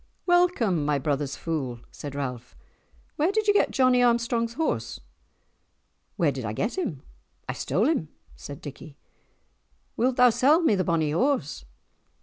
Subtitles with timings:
[0.25, 2.55] "Welcome, my brother's fool!" said Ralph.
[3.17, 4.99] "Where did ye get Johnie Armstrong's horse?"
[6.15, 7.03] "Where did I get him?
[7.47, 8.97] I stole him," said Dickie.
[9.97, 11.65] "Wilt thou sell me the bonny horse?"